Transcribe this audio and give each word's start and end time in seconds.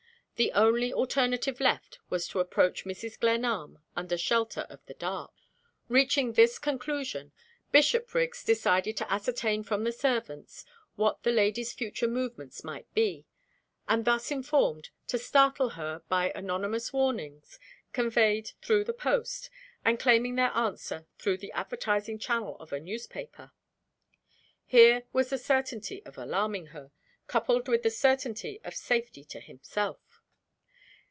The 0.37 0.53
only 0.53 0.91
alternative 0.91 1.59
left 1.59 1.99
was 2.09 2.27
to 2.29 2.39
approach 2.39 2.83
Mrs. 2.83 3.19
Glenarm 3.19 3.77
under 3.95 4.17
shelter 4.17 4.61
of 4.71 4.83
the 4.87 4.95
dark. 4.95 5.31
Reaching 5.87 6.33
this 6.33 6.57
conclusion, 6.57 7.31
Bishopriggs 7.71 8.43
decided 8.43 8.97
to 8.97 9.13
ascertain 9.13 9.61
from 9.61 9.83
the 9.83 9.91
servants 9.91 10.65
what 10.95 11.21
the 11.21 11.31
lady's 11.31 11.73
future 11.73 12.07
movements 12.07 12.63
might 12.63 12.91
be; 12.95 13.27
and, 13.87 14.03
thus 14.03 14.31
informed, 14.31 14.89
to 15.09 15.19
startle 15.19 15.69
her 15.69 16.01
by 16.09 16.31
anonymous 16.33 16.91
warnings, 16.91 17.59
conveyed 17.93 18.49
through 18.63 18.83
the 18.83 18.93
post, 18.93 19.51
and 19.85 19.99
claiming 19.99 20.33
their 20.37 20.57
answer 20.57 21.05
through 21.19 21.37
the 21.37 21.51
advertising 21.51 22.17
channel 22.17 22.57
of 22.59 22.73
a 22.73 22.79
newspaper. 22.79 23.51
Here 24.65 25.03
was 25.13 25.29
the 25.29 25.37
certainty 25.37 26.01
of 26.03 26.17
alarming 26.17 26.67
her, 26.73 26.89
coupled 27.27 27.67
with 27.67 27.83
the 27.83 27.91
certainty 27.91 28.59
of 28.63 28.73
safety 28.73 29.23
to 29.25 29.39
himself! 29.39 29.99